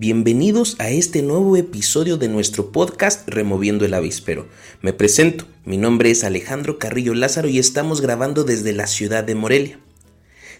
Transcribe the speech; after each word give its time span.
Bienvenidos 0.00 0.76
a 0.78 0.88
este 0.88 1.20
nuevo 1.20 1.58
episodio 1.58 2.16
de 2.16 2.26
nuestro 2.26 2.72
podcast 2.72 3.28
Removiendo 3.28 3.84
el 3.84 3.92
Avispero. 3.92 4.48
Me 4.80 4.94
presento, 4.94 5.44
mi 5.66 5.76
nombre 5.76 6.10
es 6.10 6.24
Alejandro 6.24 6.78
Carrillo 6.78 7.12
Lázaro 7.12 7.48
y 7.48 7.58
estamos 7.58 8.00
grabando 8.00 8.44
desde 8.44 8.72
la 8.72 8.86
ciudad 8.86 9.24
de 9.24 9.34
Morelia. 9.34 9.78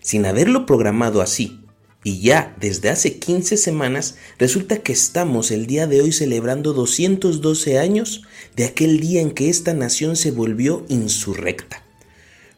Sin 0.02 0.27
haberlo 0.27 0.66
programado 0.66 1.23
así, 1.23 1.64
y 2.05 2.20
ya 2.20 2.55
desde 2.61 2.91
hace 2.91 3.18
15 3.18 3.56
semanas, 3.56 4.16
resulta 4.38 4.82
que 4.82 4.92
estamos 4.92 5.50
el 5.52 5.64
día 5.64 5.86
de 5.86 6.02
hoy 6.02 6.12
celebrando 6.12 6.75
212 6.75 7.79
años 7.79 8.25
de 8.56 8.66
aquel 8.66 9.00
día 9.00 9.22
en 9.22 9.30
que 9.30 9.48
esta 9.48 9.72
nación 9.72 10.16
se 10.16 10.33
volvió 10.33 10.84
insurrecta, 10.91 11.83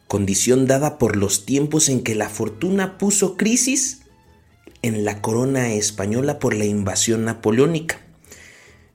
condición 0.09 0.67
dada 0.67 0.97
por 0.97 1.15
los 1.15 1.45
tiempos 1.45 1.87
en 1.87 2.03
que 2.03 2.13
la 2.13 2.27
fortuna 2.27 2.97
puso 2.97 3.37
crisis 3.37 4.02
en 4.83 5.05
la 5.05 5.21
corona 5.21 5.73
española 5.73 6.37
por 6.37 6.53
la 6.53 6.65
invasión 6.65 7.25
napoleónica. 7.25 7.99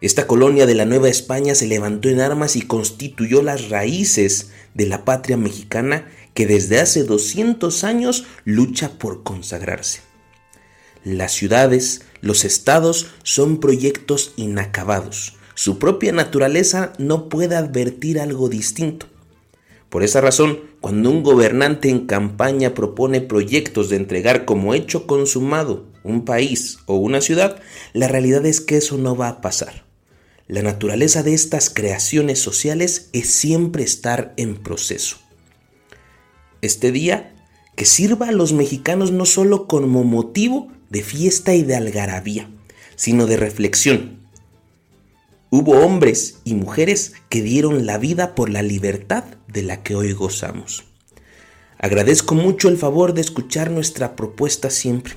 Esta 0.00 0.28
colonia 0.28 0.66
de 0.66 0.76
la 0.76 0.84
Nueva 0.84 1.08
España 1.08 1.56
se 1.56 1.66
levantó 1.66 2.08
en 2.08 2.20
armas 2.20 2.54
y 2.54 2.62
constituyó 2.62 3.42
las 3.42 3.68
raíces 3.70 4.50
de 4.74 4.86
la 4.86 5.04
patria 5.04 5.36
mexicana 5.36 6.06
que 6.34 6.46
desde 6.46 6.78
hace 6.78 7.02
200 7.02 7.82
años 7.82 8.24
lucha 8.44 8.90
por 8.98 9.24
consagrarse. 9.24 10.02
Las 11.02 11.32
ciudades, 11.32 12.02
los 12.20 12.44
estados 12.44 13.08
son 13.24 13.58
proyectos 13.58 14.34
inacabados. 14.36 15.36
Su 15.54 15.80
propia 15.80 16.12
naturaleza 16.12 16.92
no 16.98 17.28
puede 17.28 17.56
advertir 17.56 18.20
algo 18.20 18.48
distinto. 18.48 19.06
Por 19.88 20.04
esa 20.04 20.20
razón, 20.20 20.60
cuando 20.80 21.10
un 21.10 21.22
gobernante 21.22 21.88
en 21.88 22.06
campaña 22.06 22.74
propone 22.74 23.20
proyectos 23.20 23.88
de 23.88 23.96
entregar 23.96 24.44
como 24.44 24.74
hecho 24.74 25.06
consumado 25.06 25.86
un 26.04 26.24
país 26.24 26.78
o 26.86 26.96
una 26.96 27.20
ciudad, 27.20 27.60
la 27.92 28.08
realidad 28.08 28.46
es 28.46 28.60
que 28.60 28.76
eso 28.76 28.96
no 28.96 29.16
va 29.16 29.28
a 29.28 29.40
pasar. 29.40 29.84
La 30.46 30.62
naturaleza 30.62 31.22
de 31.22 31.34
estas 31.34 31.68
creaciones 31.68 32.38
sociales 32.38 33.10
es 33.12 33.28
siempre 33.28 33.82
estar 33.82 34.32
en 34.36 34.56
proceso. 34.56 35.18
Este 36.62 36.90
día 36.90 37.34
que 37.76 37.84
sirva 37.84 38.28
a 38.28 38.32
los 38.32 38.52
mexicanos 38.52 39.12
no 39.12 39.26
solo 39.26 39.68
como 39.68 40.04
motivo 40.04 40.72
de 40.90 41.02
fiesta 41.02 41.54
y 41.54 41.62
de 41.62 41.76
algarabía, 41.76 42.50
sino 42.96 43.26
de 43.26 43.36
reflexión, 43.36 44.17
Hubo 45.50 45.80
hombres 45.80 46.40
y 46.44 46.54
mujeres 46.54 47.14
que 47.30 47.40
dieron 47.40 47.86
la 47.86 47.96
vida 47.96 48.34
por 48.34 48.50
la 48.50 48.60
libertad 48.60 49.24
de 49.46 49.62
la 49.62 49.82
que 49.82 49.94
hoy 49.94 50.12
gozamos. 50.12 50.84
Agradezco 51.78 52.34
mucho 52.34 52.68
el 52.68 52.76
favor 52.76 53.14
de 53.14 53.22
escuchar 53.22 53.70
nuestra 53.70 54.14
propuesta 54.14 54.68
siempre. 54.68 55.14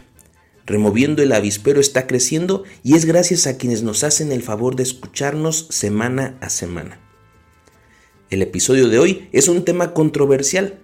Removiendo 0.66 1.22
el 1.22 1.34
avispero 1.34 1.82
está 1.82 2.08
creciendo 2.08 2.64
y 2.82 2.96
es 2.96 3.04
gracias 3.04 3.46
a 3.46 3.58
quienes 3.58 3.84
nos 3.84 4.06
hacen 4.06 4.32
el 4.32 4.42
favor 4.42 4.78
de 4.78 4.84
escucharnos 4.84 5.68
semana 5.70 6.38
a 6.40 6.50
semana. 6.50 7.02
El 8.30 8.42
episodio 8.42 8.88
de 8.88 9.00
hoy 9.00 9.28
es 9.34 9.50
un 9.50 9.66
tema 9.66 9.94
controversial, 9.94 10.80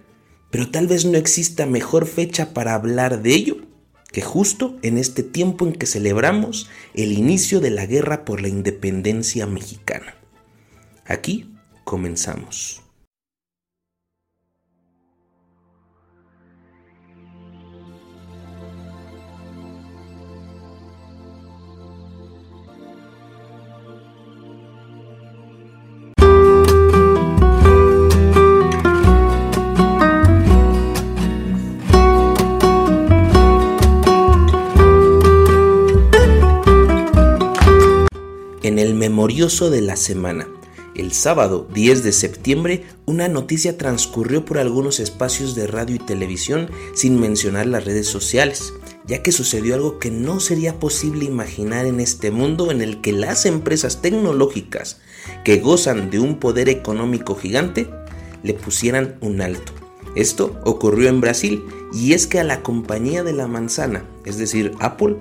pero 0.50 0.70
tal 0.70 0.88
vez 0.88 1.06
no 1.06 1.16
exista 1.16 1.64
mejor 1.64 2.06
fecha 2.06 2.52
para 2.52 2.74
hablar 2.74 3.22
de 3.22 3.34
ello 3.34 3.67
que 4.12 4.22
justo 4.22 4.76
en 4.82 4.98
este 4.98 5.22
tiempo 5.22 5.66
en 5.66 5.72
que 5.72 5.86
celebramos 5.86 6.68
el 6.94 7.12
inicio 7.12 7.60
de 7.60 7.70
la 7.70 7.86
guerra 7.86 8.24
por 8.24 8.40
la 8.40 8.48
independencia 8.48 9.46
mexicana. 9.46 10.14
Aquí 11.04 11.54
comenzamos. 11.84 12.87
De 39.28 39.82
la 39.82 39.96
semana. 39.96 40.48
El 40.94 41.12
sábado 41.12 41.68
10 41.74 42.02
de 42.02 42.12
septiembre, 42.12 42.84
una 43.04 43.28
noticia 43.28 43.76
transcurrió 43.76 44.46
por 44.46 44.56
algunos 44.56 45.00
espacios 45.00 45.54
de 45.54 45.66
radio 45.66 45.96
y 45.96 45.98
televisión 45.98 46.70
sin 46.94 47.20
mencionar 47.20 47.66
las 47.66 47.84
redes 47.84 48.06
sociales, 48.06 48.72
ya 49.06 49.22
que 49.22 49.30
sucedió 49.30 49.74
algo 49.74 49.98
que 49.98 50.10
no 50.10 50.40
sería 50.40 50.80
posible 50.80 51.26
imaginar 51.26 51.84
en 51.84 52.00
este 52.00 52.30
mundo 52.30 52.70
en 52.70 52.80
el 52.80 53.02
que 53.02 53.12
las 53.12 53.44
empresas 53.44 54.00
tecnológicas 54.00 54.96
que 55.44 55.60
gozan 55.60 56.10
de 56.10 56.20
un 56.20 56.40
poder 56.40 56.70
económico 56.70 57.34
gigante 57.34 57.86
le 58.42 58.54
pusieran 58.54 59.18
un 59.20 59.42
alto. 59.42 59.74
Esto 60.16 60.58
ocurrió 60.64 61.10
en 61.10 61.20
Brasil 61.20 61.64
y 61.92 62.14
es 62.14 62.26
que 62.26 62.40
a 62.40 62.44
la 62.44 62.62
compañía 62.62 63.22
de 63.22 63.34
la 63.34 63.46
manzana, 63.46 64.04
es 64.24 64.38
decir, 64.38 64.72
Apple, 64.80 65.16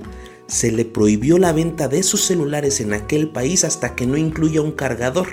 se 0.48 0.72
le 0.72 0.86
prohibió 0.86 1.38
la 1.38 1.52
venta 1.52 1.88
de 1.88 2.04
sus 2.04 2.26
celulares 2.26 2.80
en 2.80 2.94
aquel 2.94 3.30
país 3.30 3.64
hasta 3.64 3.96
que 3.96 4.08
no 4.08 4.18
incluya 4.18 4.62
un 4.62 4.72
cargador, 4.72 5.28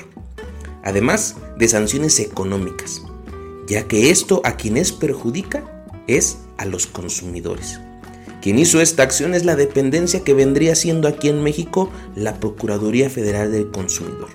además 0.82 1.36
de 1.56 1.68
sanciones 1.68 2.18
económicas, 2.20 3.02
ya 3.66 3.86
que 3.86 4.10
esto 4.10 4.40
a 4.44 4.56
quienes 4.56 4.92
perjudica 4.92 5.64
es 6.08 6.38
a 6.58 6.64
los 6.64 6.86
consumidores. 6.86 7.80
Quien 8.42 8.58
hizo 8.58 8.80
esta 8.80 9.02
acción 9.02 9.34
es 9.34 9.44
la 9.44 9.56
dependencia 9.56 10.22
que 10.22 10.34
vendría 10.34 10.74
siendo 10.74 11.08
aquí 11.08 11.28
en 11.28 11.42
México 11.42 11.90
la 12.14 12.38
Procuraduría 12.40 13.08
Federal 13.08 13.50
del 13.52 13.70
Consumidor, 13.70 14.28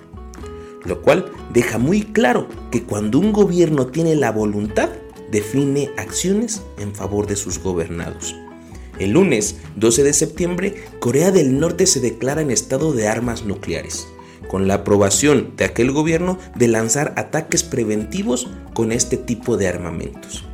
lo 0.84 1.02
cual 1.02 1.30
deja 1.52 1.78
muy 1.78 2.02
claro 2.02 2.48
que 2.72 2.82
cuando 2.82 3.18
un 3.18 3.32
gobierno 3.32 3.86
tiene 3.86 4.16
la 4.16 4.32
voluntad, 4.32 4.88
define 5.30 5.90
acciones 5.96 6.62
en 6.78 6.92
favor 6.94 7.26
de 7.26 7.36
sus 7.36 7.60
gobernados. 7.60 8.34
El 9.00 9.12
lunes 9.12 9.56
12 9.76 10.02
de 10.02 10.12
septiembre, 10.12 10.74
Corea 10.98 11.30
del 11.30 11.58
Norte 11.58 11.86
se 11.86 12.00
declara 12.00 12.42
en 12.42 12.50
estado 12.50 12.92
de 12.92 13.08
armas 13.08 13.46
nucleares, 13.46 14.06
con 14.46 14.68
la 14.68 14.74
aprobación 14.74 15.54
de 15.56 15.64
aquel 15.64 15.90
gobierno 15.90 16.38
de 16.54 16.68
lanzar 16.68 17.14
ataques 17.16 17.62
preventivos 17.62 18.50
con 18.74 18.92
este 18.92 19.16
tipo 19.16 19.56
de 19.56 19.68
armamentos. 19.68 20.44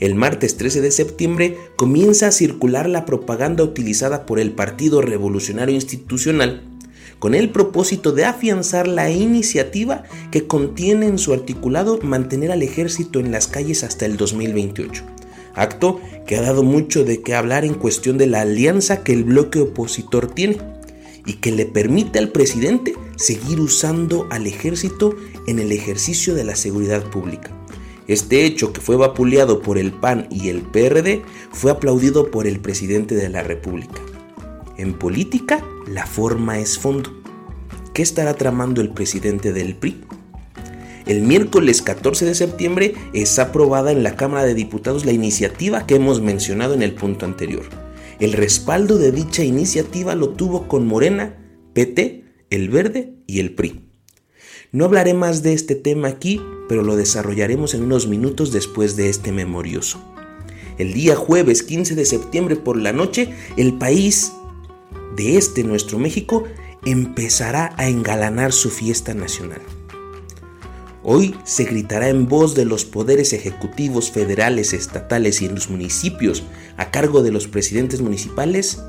El 0.00 0.16
martes 0.16 0.56
13 0.56 0.80
de 0.80 0.90
septiembre 0.90 1.56
comienza 1.76 2.26
a 2.26 2.32
circular 2.32 2.88
la 2.88 3.06
propaganda 3.06 3.62
utilizada 3.62 4.26
por 4.26 4.40
el 4.40 4.50
Partido 4.50 5.00
Revolucionario 5.00 5.76
Institucional 5.76 6.64
con 7.20 7.36
el 7.36 7.50
propósito 7.50 8.10
de 8.12 8.24
afianzar 8.24 8.88
la 8.88 9.10
iniciativa 9.10 10.02
que 10.32 10.48
contiene 10.48 11.06
en 11.06 11.18
su 11.18 11.32
articulado 11.32 12.00
mantener 12.02 12.50
al 12.50 12.62
ejército 12.62 13.20
en 13.20 13.30
las 13.30 13.46
calles 13.46 13.84
hasta 13.84 14.04
el 14.04 14.16
2028 14.16 15.04
acto 15.60 16.00
que 16.26 16.36
ha 16.36 16.42
dado 16.42 16.62
mucho 16.62 17.04
de 17.04 17.22
qué 17.22 17.34
hablar 17.34 17.64
en 17.64 17.74
cuestión 17.74 18.18
de 18.18 18.26
la 18.26 18.42
alianza 18.42 19.02
que 19.02 19.12
el 19.12 19.24
bloque 19.24 19.60
opositor 19.60 20.32
tiene 20.32 20.58
y 21.26 21.34
que 21.34 21.52
le 21.52 21.66
permite 21.66 22.18
al 22.18 22.30
presidente 22.30 22.94
seguir 23.16 23.60
usando 23.60 24.26
al 24.30 24.46
ejército 24.46 25.14
en 25.46 25.58
el 25.58 25.72
ejercicio 25.72 26.34
de 26.34 26.44
la 26.44 26.56
seguridad 26.56 27.04
pública. 27.04 27.50
Este 28.06 28.46
hecho, 28.46 28.72
que 28.72 28.80
fue 28.80 28.96
vapuleado 28.96 29.60
por 29.60 29.76
el 29.76 29.92
PAN 29.92 30.26
y 30.30 30.48
el 30.48 30.62
PRD, 30.62 31.22
fue 31.52 31.70
aplaudido 31.70 32.30
por 32.30 32.46
el 32.46 32.58
presidente 32.58 33.14
de 33.14 33.28
la 33.28 33.42
República. 33.42 34.00
En 34.78 34.94
política, 34.94 35.62
la 35.86 36.06
forma 36.06 36.58
es 36.58 36.78
fondo. 36.78 37.12
¿Qué 37.92 38.00
estará 38.00 38.34
tramando 38.34 38.80
el 38.80 38.90
presidente 38.90 39.52
del 39.52 39.76
PRI? 39.76 40.07
El 41.08 41.22
miércoles 41.22 41.80
14 41.80 42.26
de 42.26 42.34
septiembre 42.34 42.92
es 43.14 43.38
aprobada 43.38 43.92
en 43.92 44.02
la 44.02 44.14
Cámara 44.14 44.44
de 44.44 44.52
Diputados 44.52 45.06
la 45.06 45.12
iniciativa 45.12 45.86
que 45.86 45.94
hemos 45.94 46.20
mencionado 46.20 46.74
en 46.74 46.82
el 46.82 46.92
punto 46.92 47.24
anterior. 47.24 47.62
El 48.20 48.34
respaldo 48.34 48.98
de 48.98 49.10
dicha 49.10 49.42
iniciativa 49.42 50.14
lo 50.14 50.28
tuvo 50.28 50.68
con 50.68 50.86
Morena, 50.86 51.34
PT, 51.72 52.24
El 52.50 52.68
Verde 52.68 53.14
y 53.26 53.40
el 53.40 53.54
PRI. 53.54 53.88
No 54.70 54.84
hablaré 54.84 55.14
más 55.14 55.42
de 55.42 55.54
este 55.54 55.76
tema 55.76 56.08
aquí, 56.08 56.42
pero 56.68 56.82
lo 56.82 56.94
desarrollaremos 56.94 57.72
en 57.72 57.84
unos 57.84 58.06
minutos 58.06 58.52
después 58.52 58.94
de 58.94 59.08
este 59.08 59.32
memorioso. 59.32 59.98
El 60.76 60.92
día 60.92 61.16
jueves 61.16 61.62
15 61.62 61.94
de 61.94 62.04
septiembre 62.04 62.56
por 62.56 62.76
la 62.76 62.92
noche, 62.92 63.32
el 63.56 63.78
país 63.78 64.34
de 65.16 65.38
este 65.38 65.64
nuestro 65.64 65.98
México 65.98 66.44
empezará 66.84 67.72
a 67.78 67.88
engalanar 67.88 68.52
su 68.52 68.68
fiesta 68.68 69.14
nacional. 69.14 69.62
Hoy 71.04 71.34
se 71.44 71.64
gritará 71.64 72.08
en 72.08 72.26
voz 72.26 72.54
de 72.54 72.64
los 72.64 72.84
poderes 72.84 73.32
ejecutivos 73.32 74.10
federales, 74.10 74.72
estatales 74.72 75.40
y 75.40 75.46
en 75.46 75.54
los 75.54 75.70
municipios 75.70 76.42
a 76.76 76.90
cargo 76.90 77.22
de 77.22 77.30
los 77.30 77.46
presidentes 77.46 78.00
municipales 78.00 78.82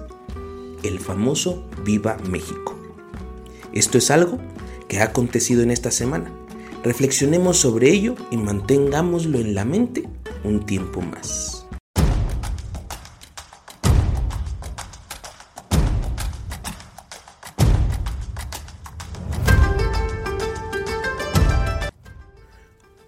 el 0.83 0.99
famoso 0.99 1.67
Viva 1.85 2.17
México. 2.29 2.75
Esto 3.73 3.97
es 3.97 4.09
algo 4.11 4.39
que 4.87 4.99
ha 4.99 5.05
acontecido 5.05 5.61
en 5.61 5.71
esta 5.71 5.91
semana. 5.91 6.31
Reflexionemos 6.83 7.57
sobre 7.57 7.89
ello 7.91 8.15
y 8.31 8.37
mantengámoslo 8.37 9.39
en 9.39 9.53
la 9.53 9.65
mente 9.65 10.07
un 10.43 10.65
tiempo 10.65 11.01
más. 11.01 11.58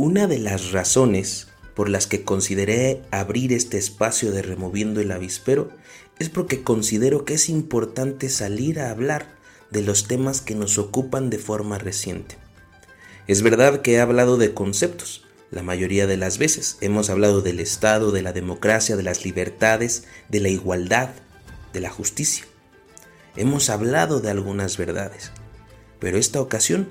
Una 0.04 0.26
de 0.26 0.40
las 0.40 0.72
razones 0.72 1.50
por 1.76 1.88
las 1.88 2.08
que 2.08 2.24
consideré 2.24 3.04
abrir 3.12 3.54
este 3.54 3.78
espacio 3.78 4.32
de 4.32 4.42
removiendo 4.42 5.00
el 5.00 5.12
avispero 5.12 5.70
es 6.18 6.28
porque 6.28 6.64
considero 6.64 7.24
que 7.24 7.36
es 7.36 7.50
importante 7.50 8.30
salir 8.30 8.80
a 8.80 8.90
hablar 8.90 9.36
de 9.70 9.84
los 9.84 10.08
temas 10.08 10.42
que 10.42 10.56
nos 10.56 10.80
ocupan 10.80 11.30
de 11.30 11.38
forma 11.38 11.78
reciente. 11.78 12.40
Es 13.28 13.44
verdad 13.44 13.84
que 13.84 13.94
he 13.94 14.00
hablado 14.00 14.38
de 14.38 14.56
conceptos, 14.56 15.24
la 15.52 15.62
mayoría 15.62 16.08
de 16.08 16.18
las 16.18 16.40
veces 16.40 16.78
hemos 16.82 17.12
hablado 17.12 17.44
del 17.44 17.60
Estado, 17.60 18.12
de 18.12 18.24
la 18.24 18.34
democracia, 18.34 18.96
de 18.96 19.04
las 19.04 19.24
libertades, 19.24 20.06
de 20.30 20.40
la 20.40 20.50
igualdad, 20.50 21.10
de 21.74 21.80
la 21.80 21.92
justicia. 21.92 22.46
Hemos 23.36 23.70
hablado 23.70 24.20
de 24.20 24.32
algunas 24.32 24.78
verdades, 24.78 25.32
pero 26.00 26.18
esta 26.18 26.42
ocasión 26.42 26.90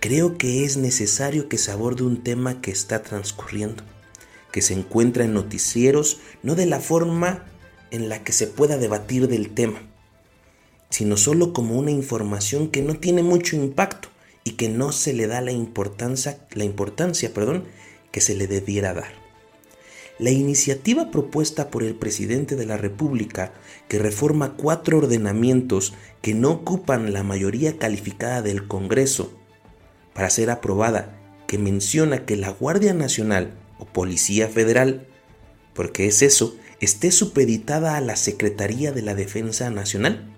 creo 0.00 0.36
que 0.38 0.64
es 0.64 0.76
necesario 0.76 1.48
que 1.48 1.58
se 1.58 1.70
aborde 1.70 2.02
un 2.02 2.22
tema 2.22 2.60
que 2.60 2.70
está 2.70 3.02
transcurriendo, 3.02 3.82
que 4.52 4.62
se 4.62 4.74
encuentra 4.74 5.24
en 5.24 5.34
noticieros 5.34 6.18
no 6.42 6.54
de 6.54 6.66
la 6.66 6.80
forma 6.80 7.44
en 7.90 8.08
la 8.08 8.22
que 8.24 8.32
se 8.32 8.46
pueda 8.46 8.76
debatir 8.78 9.28
del 9.28 9.50
tema, 9.50 9.80
sino 10.90 11.16
solo 11.16 11.52
como 11.52 11.78
una 11.78 11.90
información 11.90 12.68
que 12.68 12.82
no 12.82 12.94
tiene 12.94 13.22
mucho 13.22 13.56
impacto 13.56 14.08
y 14.44 14.52
que 14.52 14.68
no 14.68 14.92
se 14.92 15.12
le 15.12 15.26
da 15.26 15.40
la 15.40 15.52
importancia, 15.52 16.38
la 16.52 16.64
importancia 16.64 17.32
perdón, 17.32 17.64
que 18.12 18.20
se 18.20 18.34
le 18.34 18.46
debiera 18.46 18.94
dar. 18.94 19.26
La 20.18 20.30
iniciativa 20.30 21.10
propuesta 21.10 21.68
por 21.70 21.82
el 21.82 21.94
presidente 21.94 22.56
de 22.56 22.64
la 22.64 22.78
República, 22.78 23.52
que 23.86 23.98
reforma 23.98 24.56
cuatro 24.56 24.96
ordenamientos 24.96 25.92
que 26.22 26.32
no 26.32 26.52
ocupan 26.52 27.12
la 27.12 27.22
mayoría 27.22 27.76
calificada 27.76 28.40
del 28.40 28.66
Congreso, 28.66 29.38
para 30.16 30.30
ser 30.30 30.48
aprobada, 30.48 31.14
que 31.46 31.58
menciona 31.58 32.24
que 32.24 32.36
la 32.36 32.48
Guardia 32.48 32.94
Nacional 32.94 33.52
o 33.78 33.84
Policía 33.84 34.48
Federal, 34.48 35.06
porque 35.74 36.06
es 36.06 36.22
eso, 36.22 36.56
esté 36.80 37.12
supeditada 37.12 37.98
a 37.98 38.00
la 38.00 38.16
Secretaría 38.16 38.92
de 38.92 39.02
la 39.02 39.14
Defensa 39.14 39.68
Nacional. 39.68 40.34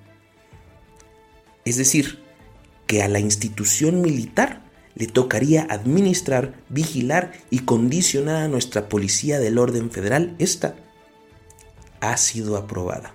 Es 1.64 1.76
decir, 1.76 2.18
que 2.88 3.04
a 3.04 3.08
la 3.08 3.20
institución 3.20 4.00
militar 4.00 4.64
le 4.96 5.06
tocaría 5.06 5.64
administrar, 5.70 6.54
vigilar 6.68 7.32
y 7.48 7.60
condicionar 7.60 8.36
a 8.42 8.48
nuestra 8.48 8.88
policía 8.88 9.38
del 9.38 9.58
orden 9.58 9.92
federal. 9.92 10.34
Esta 10.40 10.74
ha 12.00 12.16
sido 12.16 12.56
aprobada. 12.56 13.14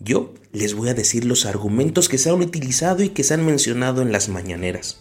Yo 0.00 0.32
les 0.52 0.74
voy 0.74 0.88
a 0.88 0.94
decir 0.94 1.24
los 1.24 1.44
argumentos 1.44 2.08
que 2.08 2.18
se 2.18 2.30
han 2.30 2.40
utilizado 2.40 3.02
y 3.02 3.08
que 3.08 3.24
se 3.24 3.34
han 3.34 3.44
mencionado 3.44 4.02
en 4.02 4.12
las 4.12 4.28
mañaneras. 4.28 5.00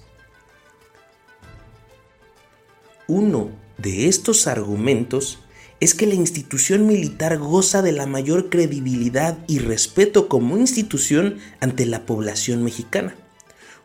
Uno 3.08 3.52
de 3.78 4.08
estos 4.08 4.48
argumentos 4.48 5.40
es 5.80 5.94
que 5.94 6.08
la 6.08 6.16
institución 6.16 6.88
militar 6.88 7.38
goza 7.38 7.82
de 7.82 7.92
la 7.92 8.08
mayor 8.08 8.50
credibilidad 8.50 9.38
y 9.48 9.60
respeto 9.60 10.28
como 10.28 10.58
institución 10.58 11.38
ante 11.60 11.86
la 11.86 12.06
población 12.06 12.64
mexicana. 12.64 13.16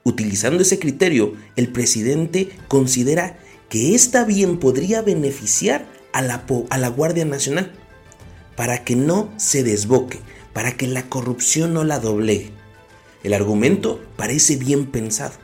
Utilizando 0.02 0.62
ese 0.62 0.78
criterio, 0.78 1.34
el 1.56 1.68
presidente 1.68 2.50
considera 2.68 3.38
que 3.68 3.94
esta 3.94 4.24
bien 4.24 4.58
podría 4.58 5.02
beneficiar 5.02 5.86
a 6.12 6.22
la, 6.22 6.44
a 6.70 6.78
la 6.78 6.88
Guardia 6.88 7.24
Nacional 7.24 7.72
para 8.56 8.84
que 8.84 8.96
no 8.96 9.32
se 9.36 9.62
desboque, 9.62 10.18
para 10.52 10.76
que 10.76 10.86
la 10.86 11.08
corrupción 11.08 11.74
no 11.74 11.84
la 11.84 11.98
doblegue. 11.98 12.50
El 13.22 13.34
argumento 13.34 14.00
parece 14.16 14.56
bien 14.56 14.86
pensado, 14.86 15.34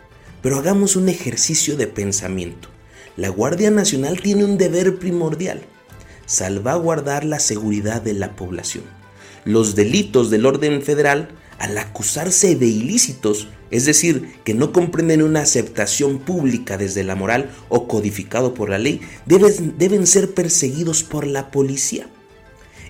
pero 0.43 0.59
hagamos 0.59 0.97
un 0.97 1.09
ejercicio 1.09 1.77
de 1.77 1.87
pensamiento. 1.87 2.69
La 3.17 3.29
Guardia 3.29 3.71
Nacional 3.71 4.21
tiene 4.21 4.45
un 4.45 4.59
deber 4.59 4.99
primordial, 4.99 5.63
salvaguardar 6.27 7.25
la 7.25 7.41
seguridad 7.41 8.03
de 8.03 8.15
la 8.15 8.37
población. 8.37 8.85
Los 9.45 9.75
delitos 9.75 10.31
del 10.31 10.47
orden 10.47 10.83
federal, 10.83 11.31
al 11.59 11.79
acusarse 11.79 12.55
de 12.55 12.67
ilícitos, 12.67 13.49
es 13.71 13.85
decir, 13.87 14.35
que 14.45 14.55
no 14.55 14.73
comprenden 14.73 15.23
una 15.23 15.41
aceptación 15.41 16.19
pública 16.19 16.77
desde 16.77 17.05
la 17.05 17.15
moral 17.15 17.51
o 17.69 17.89
codificado 17.89 18.55
por 18.55 18.71
la 18.71 18.79
ley, 18.79 19.01
deben, 19.27 19.77
deben 19.79 20.07
ser 20.07 20.35
perseguidos 20.35 21.03
por 21.03 21.27
la 21.27 21.51
policía. 21.51 22.09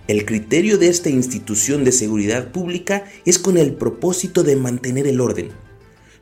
El 0.09 0.25
criterio 0.25 0.79
de 0.79 0.89
esta 0.89 1.11
institución 1.11 1.85
de 1.85 1.93
seguridad 1.93 2.51
pública 2.51 3.05
es 3.25 3.39
con 3.39 3.57
el 3.59 3.75
propósito 3.75 4.43
de 4.43 4.57
mantener 4.57 5.07
el 5.07 5.21
orden. 5.21 5.51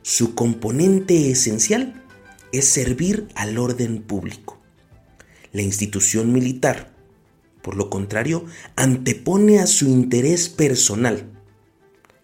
Su 0.01 0.35
componente 0.35 1.31
esencial 1.31 2.03
es 2.51 2.65
servir 2.65 3.27
al 3.33 3.57
orden 3.57 4.01
público. 4.01 4.59
La 5.53 5.61
institución 5.61 6.33
militar, 6.33 6.93
por 7.61 7.75
lo 7.75 7.89
contrario, 7.89 8.45
antepone 8.75 9.59
a 9.59 9.67
su 9.67 9.87
interés 9.87 10.49
personal 10.49 11.31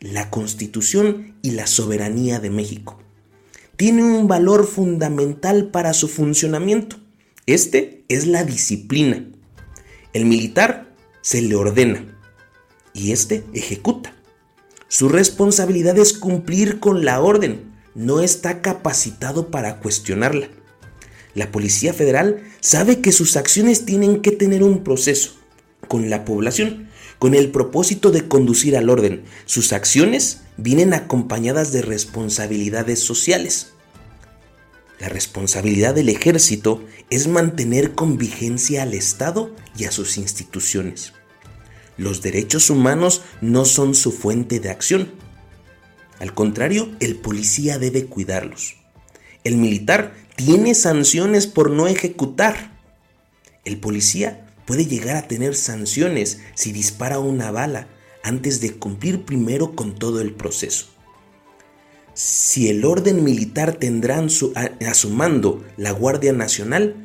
la 0.03 0.29
Constitución 0.29 1.37
y 1.41 1.51
la 1.51 1.65
soberanía 1.65 2.41
de 2.41 2.49
México. 2.49 2.99
Tiene 3.77 4.03
un 4.03 4.27
valor 4.27 4.67
fundamental 4.67 5.71
para 5.71 5.93
su 5.93 6.09
funcionamiento. 6.09 6.97
Este 7.45 8.03
es 8.09 8.27
la 8.27 8.43
disciplina. 8.43 9.25
El 10.11 10.25
militar 10.25 10.92
se 11.23 11.41
le 11.41 11.55
ordena 11.55 12.05
y 12.93 13.11
este 13.11 13.43
ejecuta. 13.55 14.13
Su 14.87 15.09
responsabilidad 15.09 15.97
es 15.97 16.13
cumplir 16.13 16.79
con 16.79 17.03
la 17.03 17.19
orden, 17.19 17.73
no 17.95 18.21
está 18.21 18.61
capacitado 18.61 19.49
para 19.49 19.79
cuestionarla. 19.79 20.49
La 21.33 21.51
Policía 21.51 21.93
Federal 21.93 22.43
sabe 22.59 23.01
que 23.01 23.11
sus 23.11 23.35
acciones 23.37 23.85
tienen 23.85 24.21
que 24.21 24.31
tener 24.31 24.61
un 24.61 24.83
proceso 24.83 25.31
con 25.87 26.11
la 26.11 26.25
población 26.25 26.93
con 27.23 27.35
el 27.35 27.51
propósito 27.51 28.11
de 28.11 28.27
conducir 28.27 28.75
al 28.75 28.89
orden. 28.89 29.23
Sus 29.45 29.71
acciones 29.71 30.41
vienen 30.57 30.93
acompañadas 30.93 31.71
de 31.71 31.81
responsabilidades 31.81 32.99
sociales. 32.99 33.72
La 34.99 35.09
responsabilidad 35.09 35.95
del 35.95 36.09
ejército 36.09 36.83
es 37.09 37.27
mantener 37.27 37.93
con 37.93 38.17
vigencia 38.17 38.83
al 38.83 38.93
Estado 38.93 39.53
y 39.77 39.85
a 39.85 39.91
sus 39.91 40.17
instituciones. 40.17 41.13
Los 41.97 42.21
derechos 42.21 42.69
humanos 42.69 43.21
no 43.41 43.65
son 43.65 43.95
su 43.95 44.11
fuente 44.11 44.59
de 44.59 44.69
acción. 44.69 45.11
Al 46.19 46.33
contrario, 46.33 46.89
el 46.99 47.15
policía 47.17 47.77
debe 47.77 48.05
cuidarlos. 48.05 48.75
El 49.43 49.57
militar 49.57 50.13
tiene 50.35 50.73
sanciones 50.73 51.47
por 51.47 51.69
no 51.69 51.87
ejecutar. 51.87 52.79
El 53.65 53.79
policía 53.79 54.47
puede 54.65 54.85
llegar 54.85 55.17
a 55.17 55.27
tener 55.27 55.55
sanciones 55.55 56.39
si 56.55 56.71
dispara 56.71 57.19
una 57.19 57.51
bala 57.51 57.87
antes 58.23 58.61
de 58.61 58.73
cumplir 58.73 59.25
primero 59.25 59.75
con 59.75 59.95
todo 59.95 60.21
el 60.21 60.33
proceso. 60.33 60.92
Si 62.13 62.69
el 62.69 62.85
orden 62.85 63.23
militar 63.23 63.73
tendrá 63.73 64.19
a, 64.19 64.93
su 64.93 65.09
mando 65.09 65.63
la 65.77 65.91
Guardia 65.91 66.31
Nacional, 66.31 66.95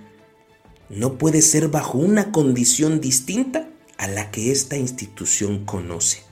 no 0.91 1.17
puede 1.17 1.41
ser 1.41 1.69
bajo 1.69 1.99
una 1.99 2.31
condición 2.31 3.01
distinta 3.01 3.69
a 3.97 4.07
la 4.07 4.31
que 4.31 4.53
esta 4.53 4.77
institución 4.77 5.65
conoce. 5.65 6.23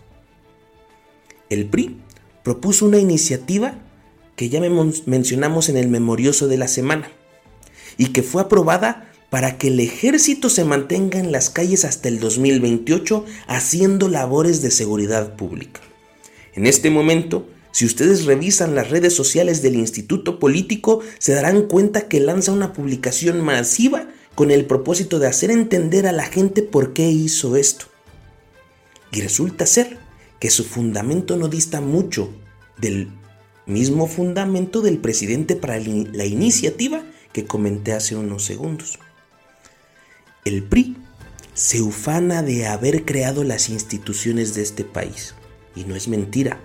El 1.48 1.66
PRI 1.66 1.96
propuso 2.42 2.86
una 2.86 2.98
iniciativa 2.98 3.78
que 4.36 4.50
ya 4.50 4.60
mencionamos 4.60 5.68
en 5.70 5.78
el 5.78 5.88
memorioso 5.88 6.46
de 6.46 6.58
la 6.58 6.68
semana 6.68 7.10
y 7.96 8.08
que 8.08 8.22
fue 8.22 8.42
aprobada 8.42 9.10
para 9.30 9.56
que 9.56 9.68
el 9.68 9.80
ejército 9.80 10.50
se 10.50 10.64
mantenga 10.64 11.18
en 11.18 11.32
las 11.32 11.48
calles 11.48 11.84
hasta 11.84 12.08
el 12.08 12.20
2028 12.20 13.24
haciendo 13.48 14.08
labores 14.08 14.60
de 14.60 14.70
seguridad 14.70 15.34
pública. 15.36 15.80
En 16.54 16.66
este 16.66 16.90
momento, 16.90 17.48
si 17.76 17.84
ustedes 17.84 18.24
revisan 18.24 18.74
las 18.74 18.88
redes 18.88 19.14
sociales 19.14 19.60
del 19.60 19.74
Instituto 19.74 20.38
Político, 20.38 21.02
se 21.18 21.34
darán 21.34 21.64
cuenta 21.68 22.08
que 22.08 22.20
lanza 22.20 22.50
una 22.50 22.72
publicación 22.72 23.42
masiva 23.42 24.08
con 24.34 24.50
el 24.50 24.64
propósito 24.64 25.18
de 25.18 25.26
hacer 25.26 25.50
entender 25.50 26.06
a 26.06 26.12
la 26.12 26.24
gente 26.24 26.62
por 26.62 26.94
qué 26.94 27.10
hizo 27.10 27.54
esto. 27.54 27.84
Y 29.12 29.20
resulta 29.20 29.66
ser 29.66 29.98
que 30.40 30.48
su 30.48 30.64
fundamento 30.64 31.36
no 31.36 31.48
dista 31.48 31.82
mucho 31.82 32.32
del 32.78 33.10
mismo 33.66 34.06
fundamento 34.06 34.80
del 34.80 34.96
presidente 34.96 35.54
para 35.54 35.78
la 35.78 36.24
iniciativa 36.24 37.04
que 37.34 37.44
comenté 37.44 37.92
hace 37.92 38.16
unos 38.16 38.42
segundos. 38.42 38.98
El 40.46 40.62
PRI 40.62 40.96
se 41.52 41.82
ufana 41.82 42.42
de 42.42 42.68
haber 42.68 43.04
creado 43.04 43.44
las 43.44 43.68
instituciones 43.68 44.54
de 44.54 44.62
este 44.62 44.82
país. 44.82 45.34
Y 45.74 45.84
no 45.84 45.94
es 45.94 46.08
mentira. 46.08 46.58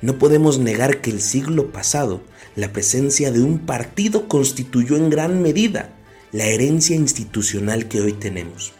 No 0.00 0.18
podemos 0.18 0.58
negar 0.58 1.00
que 1.00 1.10
el 1.10 1.20
siglo 1.20 1.72
pasado 1.72 2.20
la 2.56 2.72
presencia 2.72 3.30
de 3.30 3.40
un 3.40 3.60
partido 3.60 4.28
constituyó 4.28 4.96
en 4.96 5.10
gran 5.10 5.42
medida 5.42 5.94
la 6.32 6.44
herencia 6.44 6.96
institucional 6.96 7.88
que 7.88 8.00
hoy 8.00 8.12
tenemos. 8.12 8.72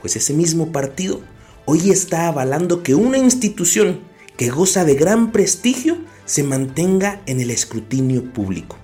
Pues 0.00 0.16
ese 0.16 0.34
mismo 0.34 0.72
partido 0.72 1.20
hoy 1.64 1.90
está 1.90 2.28
avalando 2.28 2.82
que 2.82 2.94
una 2.94 3.18
institución 3.18 4.00
que 4.36 4.50
goza 4.50 4.84
de 4.84 4.94
gran 4.94 5.32
prestigio 5.32 5.98
se 6.24 6.42
mantenga 6.42 7.22
en 7.26 7.40
el 7.40 7.50
escrutinio 7.50 8.32
público, 8.32 8.76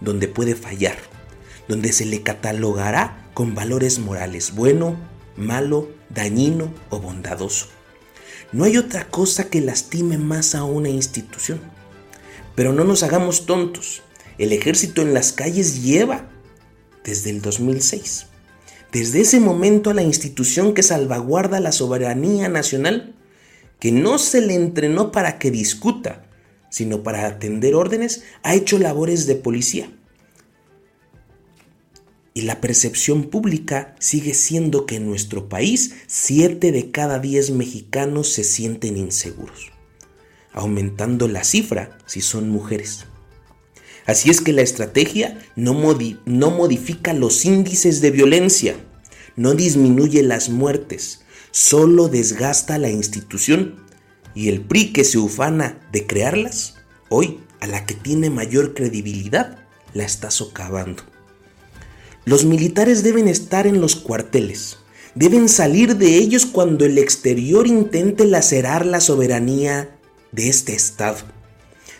donde 0.00 0.28
puede 0.28 0.54
fallar 0.54 0.96
donde 1.68 1.92
se 1.92 2.04
le 2.04 2.22
catalogará 2.22 3.28
con 3.34 3.54
valores 3.54 3.98
morales 3.98 4.54
bueno, 4.54 4.96
malo, 5.36 5.88
dañino 6.10 6.72
o 6.90 7.00
bondadoso. 7.00 7.66
No 8.54 8.62
hay 8.62 8.76
otra 8.76 9.08
cosa 9.10 9.50
que 9.50 9.60
lastime 9.60 10.16
más 10.16 10.54
a 10.54 10.62
una 10.62 10.88
institución. 10.88 11.60
Pero 12.54 12.72
no 12.72 12.84
nos 12.84 13.02
hagamos 13.02 13.46
tontos. 13.46 14.02
El 14.38 14.52
ejército 14.52 15.02
en 15.02 15.12
las 15.12 15.32
calles 15.32 15.82
lleva 15.82 16.28
desde 17.02 17.30
el 17.30 17.42
2006. 17.42 18.26
Desde 18.92 19.22
ese 19.22 19.40
momento 19.40 19.90
a 19.90 19.94
la 19.94 20.04
institución 20.04 20.72
que 20.72 20.84
salvaguarda 20.84 21.58
la 21.58 21.72
soberanía 21.72 22.48
nacional, 22.48 23.16
que 23.80 23.90
no 23.90 24.18
se 24.18 24.40
le 24.40 24.54
entrenó 24.54 25.10
para 25.10 25.40
que 25.40 25.50
discuta, 25.50 26.24
sino 26.70 27.02
para 27.02 27.26
atender 27.26 27.74
órdenes, 27.74 28.22
ha 28.44 28.54
hecho 28.54 28.78
labores 28.78 29.26
de 29.26 29.34
policía 29.34 29.90
y 32.36 32.42
la 32.42 32.60
percepción 32.60 33.30
pública 33.30 33.94
sigue 34.00 34.34
siendo 34.34 34.86
que 34.86 34.96
en 34.96 35.06
nuestro 35.06 35.48
país 35.48 35.94
7 36.08 36.72
de 36.72 36.90
cada 36.90 37.20
10 37.20 37.52
mexicanos 37.52 38.28
se 38.28 38.42
sienten 38.42 38.96
inseguros, 38.96 39.70
aumentando 40.52 41.28
la 41.28 41.44
cifra 41.44 41.96
si 42.06 42.20
son 42.20 42.50
mujeres. 42.50 43.06
Así 44.04 44.30
es 44.30 44.40
que 44.40 44.52
la 44.52 44.62
estrategia 44.62 45.38
no, 45.54 45.74
no 46.26 46.50
modifica 46.50 47.12
los 47.12 47.44
índices 47.44 48.00
de 48.00 48.10
violencia, 48.10 48.74
no 49.36 49.54
disminuye 49.54 50.24
las 50.24 50.50
muertes, 50.50 51.20
solo 51.52 52.08
desgasta 52.08 52.78
la 52.78 52.90
institución 52.90 53.76
y 54.34 54.48
el 54.48 54.60
PRI 54.60 54.92
que 54.92 55.04
se 55.04 55.18
ufana 55.18 55.88
de 55.92 56.06
crearlas, 56.08 56.74
hoy 57.08 57.38
a 57.60 57.68
la 57.68 57.86
que 57.86 57.94
tiene 57.94 58.28
mayor 58.28 58.74
credibilidad, 58.74 59.64
la 59.94 60.02
está 60.04 60.32
socavando. 60.32 61.13
Los 62.24 62.44
militares 62.44 63.02
deben 63.02 63.28
estar 63.28 63.66
en 63.66 63.80
los 63.80 63.96
cuarteles. 63.96 64.78
Deben 65.14 65.48
salir 65.48 65.96
de 65.96 66.16
ellos 66.16 66.46
cuando 66.46 66.84
el 66.84 66.98
exterior 66.98 67.66
intente 67.66 68.24
lacerar 68.24 68.86
la 68.86 69.00
soberanía 69.00 69.96
de 70.32 70.48
este 70.48 70.74
Estado. 70.74 71.18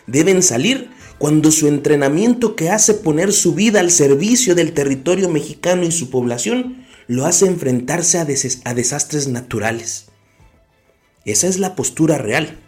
Deben 0.07 0.43
salir 0.43 0.89
cuando 1.17 1.51
su 1.51 1.67
entrenamiento 1.67 2.55
que 2.55 2.69
hace 2.69 2.93
poner 2.93 3.31
su 3.31 3.53
vida 3.53 3.79
al 3.79 3.91
servicio 3.91 4.55
del 4.55 4.73
territorio 4.73 5.29
mexicano 5.29 5.83
y 5.83 5.91
su 5.91 6.09
población 6.09 6.85
lo 7.07 7.25
hace 7.25 7.45
enfrentarse 7.45 8.17
a, 8.17 8.25
desastres 8.25 9.27
naturales. 9.27 10.07
Esa 11.23 11.47
es 11.47 11.59
la 11.59 11.75
postura 11.75 12.17
real. 12.17 12.59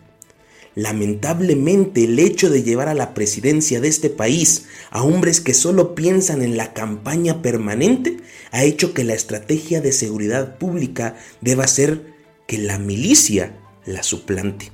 Lamentablemente 0.77 2.03
el 2.03 2.19
hecho 2.19 2.51
de 2.51 2.61
llevar 2.61 2.87
a 2.87 2.93
la 2.93 3.15
presidencia 3.15 3.81
de 3.81 3.87
este 3.87 4.11
país 4.11 4.65
a 4.91 5.01
hombres 5.01 5.41
que 5.41 5.55
solo 5.55 5.95
piensan 5.95 6.43
en 6.43 6.55
la 6.55 6.73
campaña 6.73 7.41
permanente 7.41 8.17
ha 8.51 8.63
hecho 8.63 8.93
que 8.93 9.03
la 9.03 9.15
estrategia 9.15 9.81
de 9.81 9.91
seguridad 9.91 10.59
pública 10.59 11.17
deba 11.41 11.65
ser 11.65 12.13
que 12.45 12.59
la 12.59 12.77
milicia 12.77 13.57
la 13.87 14.03
suplante. 14.03 14.71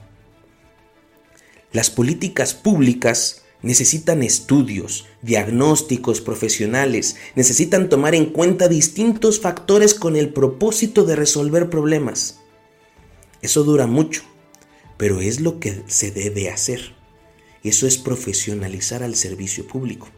Las 1.71 1.89
políticas 1.89 2.53
públicas 2.53 3.43
necesitan 3.61 4.23
estudios, 4.23 5.05
diagnósticos 5.21 6.19
profesionales, 6.19 7.15
necesitan 7.37 7.87
tomar 7.87 8.13
en 8.13 8.25
cuenta 8.25 8.67
distintos 8.67 9.39
factores 9.39 9.93
con 9.93 10.17
el 10.17 10.33
propósito 10.33 11.05
de 11.05 11.15
resolver 11.15 11.69
problemas. 11.69 12.41
Eso 13.41 13.63
dura 13.63 13.87
mucho 13.87 14.32
pero 14.97 15.21
es 15.21 15.39
lo 15.39 15.59
que 15.59 15.83
se 15.87 16.11
debe 16.11 16.49
hacer. 16.49 16.93
Eso 17.63 17.87
es 17.87 17.97
profesionalizar 17.97 19.03
al 19.03 19.15
servicio 19.15 19.67
público. 19.67 20.09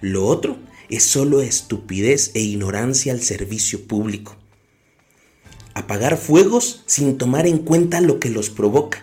Lo 0.00 0.26
otro 0.26 0.58
es 0.88 1.04
solo 1.04 1.40
estupidez 1.40 2.30
e 2.34 2.40
ignorancia 2.40 3.12
al 3.12 3.22
servicio 3.22 3.86
público. 3.86 4.36
Apagar 5.74 6.18
fuegos 6.18 6.82
sin 6.86 7.16
tomar 7.16 7.46
en 7.46 7.58
cuenta 7.58 8.00
lo 8.00 8.18
que 8.18 8.28
los 8.28 8.50
provoca. 8.50 9.02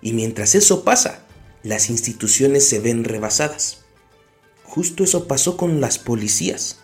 Y 0.00 0.14
mientras 0.14 0.54
eso 0.54 0.84
pasa, 0.84 1.26
las 1.62 1.90
instituciones 1.90 2.66
se 2.68 2.80
ven 2.80 3.04
rebasadas. 3.04 3.84
Justo 4.64 5.04
eso 5.04 5.28
pasó 5.28 5.56
con 5.56 5.80
las 5.80 5.98
policías. 5.98 6.81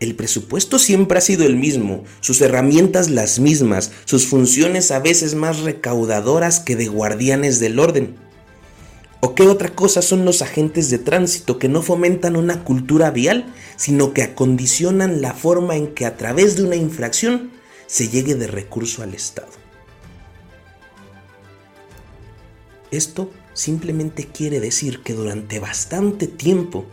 El 0.00 0.16
presupuesto 0.16 0.78
siempre 0.78 1.18
ha 1.18 1.20
sido 1.20 1.44
el 1.44 1.56
mismo, 1.56 2.04
sus 2.20 2.40
herramientas 2.40 3.10
las 3.10 3.38
mismas, 3.38 3.92
sus 4.06 4.26
funciones 4.26 4.90
a 4.90 4.98
veces 4.98 5.34
más 5.34 5.60
recaudadoras 5.60 6.58
que 6.58 6.74
de 6.74 6.88
guardianes 6.88 7.60
del 7.60 7.78
orden. 7.78 8.16
¿O 9.20 9.34
qué 9.34 9.42
otra 9.42 9.68
cosa 9.68 10.00
son 10.00 10.24
los 10.24 10.40
agentes 10.40 10.88
de 10.88 10.96
tránsito 10.96 11.58
que 11.58 11.68
no 11.68 11.82
fomentan 11.82 12.36
una 12.36 12.64
cultura 12.64 13.10
vial, 13.10 13.52
sino 13.76 14.14
que 14.14 14.22
acondicionan 14.22 15.20
la 15.20 15.34
forma 15.34 15.76
en 15.76 15.88
que 15.88 16.06
a 16.06 16.16
través 16.16 16.56
de 16.56 16.64
una 16.64 16.76
infracción 16.76 17.50
se 17.86 18.08
llegue 18.08 18.34
de 18.34 18.46
recurso 18.46 19.02
al 19.02 19.12
Estado? 19.12 19.52
Esto 22.90 23.30
simplemente 23.52 24.24
quiere 24.24 24.60
decir 24.60 25.02
que 25.02 25.12
durante 25.12 25.58
bastante 25.58 26.26
tiempo 26.26 26.86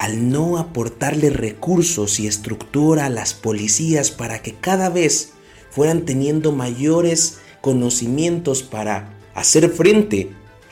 al 0.00 0.30
no 0.30 0.56
aportarle 0.56 1.28
recursos 1.28 2.20
y 2.20 2.26
estructura 2.26 3.04
a 3.04 3.10
las 3.10 3.34
policías 3.34 4.10
para 4.10 4.40
que 4.40 4.54
cada 4.54 4.88
vez 4.88 5.32
fueran 5.70 6.06
teniendo 6.06 6.52
mayores 6.52 7.38
conocimientos 7.60 8.62
para 8.62 9.14
hacer 9.34 9.68
frente 9.68 10.30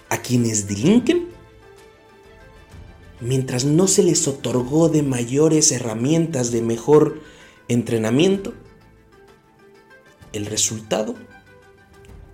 a 0.09 0.23
quienes 0.23 0.67
delinquen, 0.67 1.29
mientras 3.21 3.67
no 3.67 3.87
se 3.87 4.03
les 4.03 4.27
otorgó 4.27 4.89
de 4.89 5.03
mayores 5.03 5.73
herramientas 5.73 6.51
de 6.51 6.63
mejor 6.63 7.21
entrenamiento, 7.69 8.55
el 10.33 10.47
resultado 10.47 11.17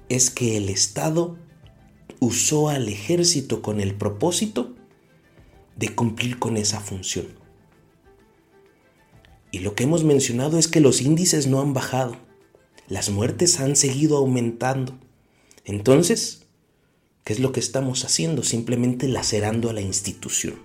es 0.08 0.30
que 0.30 0.56
el 0.56 0.68
Estado 0.68 1.36
usó 2.20 2.68
al 2.68 2.88
ejército 2.88 3.62
con 3.62 3.80
el 3.80 3.96
propósito 3.96 4.74
de 5.76 5.95
cumplir 5.95 6.38
con 6.38 6.57
esa 6.57 6.81
función. 6.81 7.26
Y 9.50 9.61
lo 9.61 9.75
que 9.75 9.85
hemos 9.85 10.04
mencionado 10.04 10.59
es 10.59 10.69
que 10.69 10.81
los 10.81 11.00
índices 11.00 11.47
no 11.47 11.61
han 11.61 11.75
bajado, 11.75 12.16
las 12.88 13.11
muertes 13.11 13.61
han 13.61 13.76
seguido 13.76 14.16
aumentando. 14.16 14.99
Entonces, 15.64 16.47
¿qué 17.23 17.33
es 17.33 17.38
lo 17.38 17.52
que 17.52 17.61
estamos 17.61 18.04
haciendo? 18.04 18.43
Simplemente 18.43 19.09
lacerando 19.09 19.71
a 19.71 19.73
la 19.73 19.81
institución. 19.81 20.57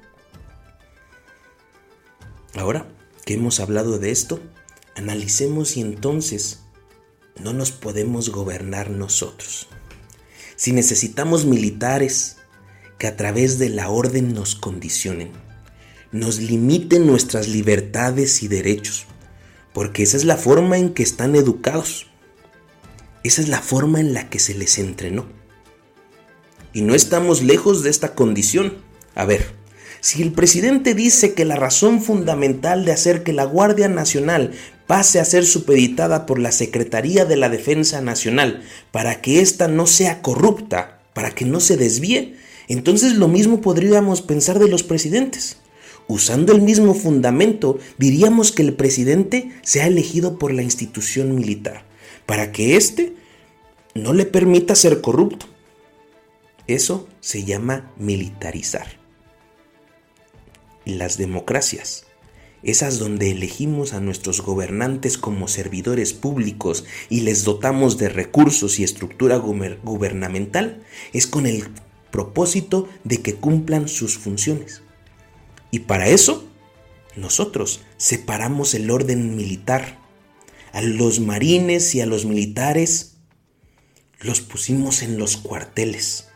Ahora 2.56 2.88
que 3.26 3.36
hemos 3.36 3.60
hablado 3.60 4.00
de 4.00 4.10
esto, 4.10 4.40
analicemos 4.96 5.78
y 5.78 5.82
entonces 5.82 6.62
no 7.40 7.54
nos 7.54 7.72
podemos 7.72 8.32
gobernar 8.32 8.90
nosotros. 8.90 9.68
Si 10.56 10.74
necesitamos 10.74 11.46
militares, 11.46 12.39
que 13.00 13.08
a 13.08 13.18
través 13.18 13.58
de 13.58 13.70
la 13.70 13.90
orden 13.90 14.34
nos 14.34 14.54
condicionen, 14.54 15.32
nos 16.12 16.40
limiten 16.40 17.08
nuestras 17.08 17.48
libertades 17.48 18.44
y 18.44 18.48
derechos, 18.48 19.08
porque 19.74 20.04
esa 20.04 20.18
es 20.18 20.26
la 20.26 20.38
forma 20.38 20.78
en 20.78 20.94
que 20.94 21.02
están 21.02 21.36
educados, 21.36 22.08
esa 23.24 23.42
es 23.42 23.48
la 23.48 23.62
forma 23.62 24.02
en 24.02 24.14
la 24.14 24.30
que 24.30 24.38
se 24.38 24.54
les 24.54 24.78
entrenó. 24.78 25.26
Y 26.74 26.82
no 26.82 26.94
estamos 26.94 27.42
lejos 27.42 27.84
de 27.84 27.90
esta 27.90 28.14
condición. 28.14 28.78
A 29.16 29.26
ver, 29.26 29.54
si 30.02 30.22
el 30.22 30.32
presidente 30.32 30.94
dice 30.94 31.34
que 31.34 31.46
la 31.46 31.56
razón 31.56 32.02
fundamental 32.02 32.86
de 32.86 32.92
hacer 32.92 33.24
que 33.24 33.34
la 33.34 33.46
Guardia 33.46 33.90
Nacional 33.90 34.52
pase 34.88 35.20
a 35.20 35.26
ser 35.26 35.46
supeditada 35.46 36.26
por 36.26 36.40
la 36.40 36.52
Secretaría 36.52 37.26
de 37.26 37.38
la 37.38 37.50
Defensa 37.50 38.02
Nacional 38.02 38.62
para 38.92 39.22
que 39.22 39.42
ésta 39.42 39.68
no 39.68 39.88
sea 39.88 40.22
corrupta, 40.22 41.00
para 41.14 41.32
que 41.32 41.46
no 41.46 41.60
se 41.60 41.78
desvíe, 41.78 42.38
entonces 42.70 43.16
lo 43.16 43.28
mismo 43.28 43.62
podríamos 43.62 44.22
pensar 44.22 44.60
de 44.60 44.70
los 44.70 44.84
presidentes. 44.84 45.58
Usando 46.08 46.54
el 46.54 46.62
mismo 46.62 46.94
fundamento, 46.94 47.80
diríamos 47.98 48.52
que 48.52 48.62
el 48.62 48.74
presidente 48.74 49.52
sea 49.64 49.88
elegido 49.88 50.40
por 50.40 50.54
la 50.54 50.64
institución 50.64 51.36
militar, 51.36 51.84
para 52.26 52.52
que 52.52 52.78
éste 52.78 53.14
no 53.96 54.14
le 54.14 54.26
permita 54.26 54.76
ser 54.76 55.02
corrupto. 55.02 55.48
Eso 56.68 57.08
se 57.20 57.44
llama 57.44 57.92
militarizar. 57.98 58.88
Las 60.86 61.18
democracias, 61.18 62.06
esas 62.62 63.00
donde 63.00 63.32
elegimos 63.32 63.94
a 63.94 64.00
nuestros 64.00 64.42
gobernantes 64.42 65.18
como 65.18 65.48
servidores 65.48 66.14
públicos 66.14 66.86
y 67.10 67.22
les 67.22 67.44
dotamos 67.44 67.98
de 67.98 68.10
recursos 68.10 68.80
y 68.80 68.84
estructura 68.84 69.38
gubernamental, 69.38 70.84
es 71.14 71.26
con 71.26 71.46
el 71.46 71.64
propósito 72.12 72.88
de 73.04 73.22
que 73.22 73.36
cumplan 73.36 73.88
sus 73.88 74.18
funciones. 74.18 74.82
Y 75.72 75.80
para 75.80 76.08
eso, 76.08 76.48
nosotros 77.16 77.82
separamos 77.98 78.74
el 78.74 78.90
orden 78.90 79.36
militar. 79.36 80.00
A 80.72 80.82
los 80.82 81.20
marines 81.20 81.96
y 81.96 82.02
a 82.02 82.06
los 82.06 82.26
militares 82.26 83.16
los 84.20 84.42
pusimos 84.42 85.02
en 85.02 85.18
los 85.18 85.38
cuarteles 85.38 86.28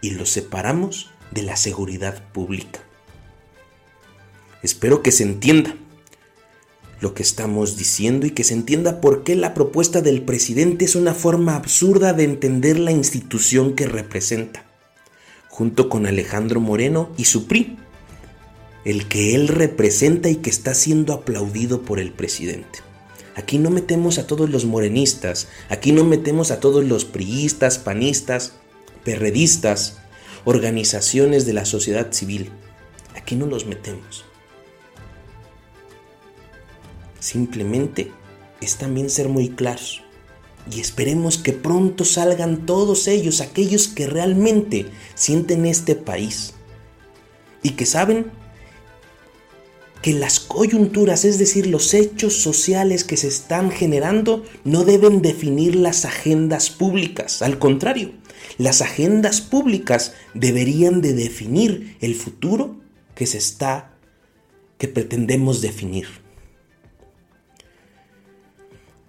y 0.00 0.10
los 0.10 0.30
separamos 0.30 1.10
de 1.30 1.42
la 1.42 1.56
seguridad 1.56 2.22
pública. 2.32 2.80
Espero 4.62 5.02
que 5.02 5.12
se 5.12 5.24
entienda 5.24 5.76
lo 7.00 7.12
que 7.12 7.22
estamos 7.22 7.76
diciendo 7.76 8.26
y 8.26 8.30
que 8.30 8.44
se 8.44 8.54
entienda 8.54 9.00
por 9.02 9.24
qué 9.24 9.36
la 9.36 9.52
propuesta 9.52 10.00
del 10.00 10.22
presidente 10.22 10.86
es 10.86 10.94
una 10.94 11.12
forma 11.12 11.54
absurda 11.54 12.14
de 12.14 12.24
entender 12.24 12.78
la 12.78 12.92
institución 12.92 13.74
que 13.74 13.86
representa, 13.86 14.64
junto 15.54 15.88
con 15.88 16.04
Alejandro 16.04 16.60
Moreno 16.60 17.10
y 17.16 17.26
su 17.26 17.46
PRI, 17.46 17.76
el 18.84 19.06
que 19.06 19.36
él 19.36 19.46
representa 19.46 20.28
y 20.28 20.34
que 20.34 20.50
está 20.50 20.74
siendo 20.74 21.12
aplaudido 21.12 21.82
por 21.82 22.00
el 22.00 22.10
presidente. 22.10 22.80
Aquí 23.36 23.58
no 23.58 23.70
metemos 23.70 24.18
a 24.18 24.26
todos 24.26 24.50
los 24.50 24.64
morenistas, 24.64 25.46
aquí 25.68 25.92
no 25.92 26.02
metemos 26.02 26.50
a 26.50 26.58
todos 26.58 26.82
los 26.82 27.04
priistas, 27.04 27.78
panistas, 27.78 28.54
perredistas, 29.04 29.98
organizaciones 30.44 31.46
de 31.46 31.52
la 31.52 31.66
sociedad 31.66 32.10
civil. 32.10 32.50
Aquí 33.14 33.36
no 33.36 33.46
los 33.46 33.64
metemos. 33.64 34.24
Simplemente 37.20 38.10
es 38.60 38.74
también 38.74 39.08
ser 39.08 39.28
muy 39.28 39.50
claros. 39.50 40.03
Y 40.70 40.80
esperemos 40.80 41.38
que 41.38 41.52
pronto 41.52 42.04
salgan 42.04 42.66
todos 42.66 43.06
ellos, 43.06 43.40
aquellos 43.40 43.88
que 43.88 44.06
realmente 44.06 44.86
sienten 45.14 45.66
este 45.66 45.94
país. 45.94 46.54
Y 47.62 47.70
que 47.70 47.86
saben 47.86 48.30
que 50.04 50.12
las 50.12 50.38
coyunturas, 50.38 51.24
es 51.24 51.38
decir, 51.38 51.66
los 51.66 51.94
hechos 51.94 52.34
sociales 52.42 53.04
que 53.04 53.16
se 53.16 53.28
están 53.28 53.70
generando, 53.70 54.44
no 54.64 54.84
deben 54.84 55.22
definir 55.22 55.76
las 55.76 56.04
agendas 56.04 56.68
públicas. 56.68 57.40
Al 57.40 57.58
contrario, 57.58 58.12
las 58.58 58.82
agendas 58.82 59.40
públicas 59.40 60.12
deberían 60.34 61.00
de 61.00 61.14
definir 61.14 61.96
el 62.00 62.14
futuro 62.14 62.80
que 63.14 63.26
se 63.26 63.38
está, 63.38 63.96
que 64.76 64.88
pretendemos 64.88 65.60
definir. 65.60 66.23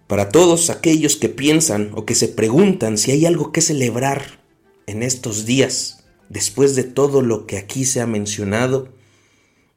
Para 0.07 0.29
todos 0.29 0.69
aquellos 0.69 1.15
que 1.15 1.29
piensan 1.29 1.91
o 1.95 2.05
que 2.05 2.13
se 2.13 2.27
preguntan 2.27 2.99
si 2.99 3.11
hay 3.11 3.25
algo 3.25 3.51
que 3.51 3.61
celebrar 3.61 4.39
en 4.85 5.01
estos 5.01 5.45
días, 5.45 6.03
después 6.29 6.75
de 6.75 6.83
todo 6.83 7.23
lo 7.23 7.47
que 7.47 7.57
aquí 7.57 7.85
se 7.85 8.01
ha 8.01 8.05
mencionado, 8.05 8.89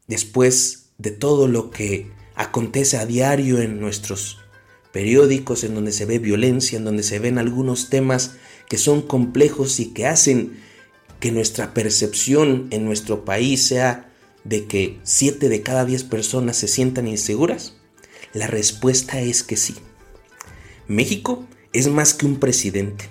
después 0.06 0.90
de 0.98 1.12
todo 1.12 1.48
lo 1.48 1.70
que 1.70 2.10
acontece 2.34 2.98
a 2.98 3.06
diario 3.06 3.62
en 3.62 3.80
nuestros 3.80 4.38
periódicos, 4.92 5.64
en 5.64 5.74
donde 5.74 5.92
se 5.92 6.04
ve 6.04 6.18
violencia, 6.18 6.76
en 6.76 6.84
donde 6.84 7.04
se 7.04 7.18
ven 7.18 7.38
algunos 7.38 7.88
temas 7.88 8.32
que 8.68 8.76
son 8.76 9.00
complejos 9.00 9.80
y 9.80 9.86
que 9.94 10.06
hacen 10.06 10.60
que 11.20 11.32
nuestra 11.32 11.72
percepción 11.72 12.68
en 12.70 12.84
nuestro 12.84 13.24
país 13.24 13.66
sea 13.66 14.12
de 14.44 14.66
que 14.66 14.98
7 15.04 15.48
de 15.48 15.62
cada 15.62 15.86
10 15.86 16.04
personas 16.04 16.58
se 16.58 16.68
sientan 16.68 17.08
inseguras? 17.08 17.76
La 18.34 18.46
respuesta 18.46 19.20
es 19.20 19.42
que 19.42 19.56
sí. 19.56 19.74
México 20.88 21.44
es 21.74 21.88
más 21.88 22.14
que 22.14 22.24
un 22.24 22.40
presidente. 22.40 23.10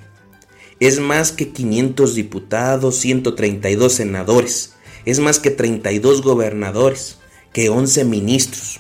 Es 0.79 1.00
más 1.00 1.31
que 1.31 1.50
500 1.50 2.15
diputados, 2.15 2.98
132 2.98 3.93
senadores. 3.93 4.74
Es 5.05 5.19
más 5.19 5.39
que 5.39 5.51
32 5.51 6.24
gobernadores, 6.24 7.19
que 7.53 7.70
11 7.70 8.03
ministros. 8.05 8.79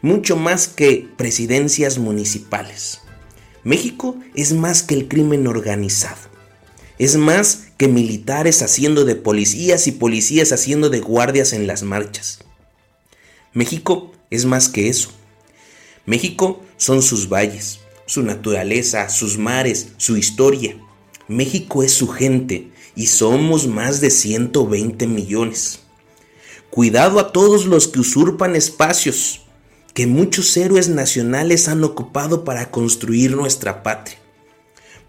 Mucho 0.00 0.36
más 0.36 0.66
que 0.66 1.06
presidencias 1.18 1.98
municipales. 1.98 3.02
México 3.64 4.16
es 4.34 4.54
más 4.54 4.82
que 4.82 4.94
el 4.94 5.08
crimen 5.08 5.46
organizado. 5.46 6.16
Es 6.98 7.16
más 7.16 7.66
que 7.76 7.86
militares 7.86 8.62
haciendo 8.62 9.04
de 9.04 9.14
policías 9.14 9.86
y 9.86 9.92
policías 9.92 10.52
haciendo 10.52 10.88
de 10.88 11.00
guardias 11.00 11.52
en 11.52 11.66
las 11.66 11.82
marchas. 11.82 12.38
México 13.52 14.12
es 14.30 14.46
más 14.46 14.68
que 14.70 14.88
eso. 14.88 15.10
México 16.06 16.62
son 16.78 17.02
sus 17.02 17.28
valles, 17.28 17.80
su 18.08 18.22
naturaleza, 18.22 19.10
sus 19.10 19.36
mares, 19.36 19.88
su 19.98 20.16
historia. 20.16 20.76
México 21.28 21.82
es 21.82 21.92
su 21.92 22.08
gente 22.08 22.72
y 22.96 23.06
somos 23.06 23.66
más 23.66 24.00
de 24.00 24.10
120 24.10 25.06
millones. 25.06 25.80
Cuidado 26.70 27.20
a 27.20 27.32
todos 27.32 27.66
los 27.66 27.86
que 27.86 28.00
usurpan 28.00 28.56
espacios 28.56 29.42
que 29.92 30.06
muchos 30.06 30.56
héroes 30.56 30.88
nacionales 30.88 31.68
han 31.68 31.84
ocupado 31.84 32.44
para 32.44 32.70
construir 32.70 33.36
nuestra 33.36 33.82
patria. 33.82 34.18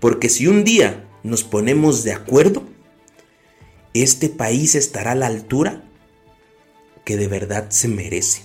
Porque 0.01 0.27
si 0.27 0.47
un 0.47 0.65
día 0.65 1.07
nos 1.23 1.45
ponemos 1.45 2.03
de 2.03 2.11
acuerdo, 2.11 2.63
este 3.93 4.27
país 4.27 4.75
estará 4.75 5.13
a 5.13 5.15
la 5.15 5.27
altura 5.27 5.85
que 7.05 7.15
de 7.15 7.27
verdad 7.29 7.69
se 7.69 7.87
merece. 7.87 8.41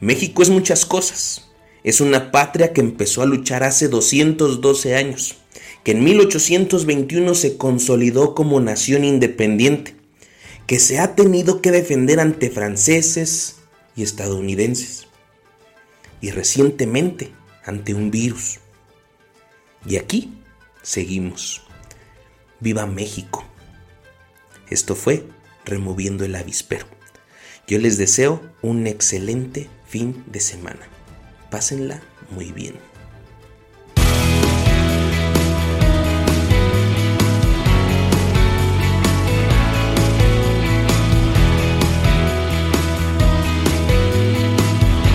México 0.00 0.42
es 0.42 0.48
muchas 0.48 0.86
cosas, 0.86 1.45
es 1.86 2.00
una 2.00 2.32
patria 2.32 2.72
que 2.72 2.80
empezó 2.80 3.22
a 3.22 3.26
luchar 3.26 3.62
hace 3.62 3.86
212 3.86 4.96
años, 4.96 5.36
que 5.84 5.92
en 5.92 6.02
1821 6.02 7.32
se 7.36 7.56
consolidó 7.56 8.34
como 8.34 8.58
nación 8.58 9.04
independiente, 9.04 9.94
que 10.66 10.80
se 10.80 10.98
ha 10.98 11.14
tenido 11.14 11.62
que 11.62 11.70
defender 11.70 12.18
ante 12.18 12.50
franceses 12.50 13.58
y 13.94 14.02
estadounidenses, 14.02 15.06
y 16.20 16.32
recientemente 16.32 17.30
ante 17.64 17.94
un 17.94 18.10
virus. 18.10 18.58
Y 19.86 19.98
aquí 19.98 20.32
seguimos. 20.82 21.62
Viva 22.58 22.86
México. 22.86 23.44
Esto 24.70 24.96
fue 24.96 25.24
Removiendo 25.64 26.24
el 26.24 26.34
Avispero. 26.34 26.86
Yo 27.68 27.78
les 27.78 27.96
deseo 27.96 28.42
un 28.60 28.88
excelente 28.88 29.68
fin 29.86 30.24
de 30.26 30.40
semana. 30.40 30.95
Pásenla 31.56 32.02
muy 32.32 32.52
bien. 32.52 32.74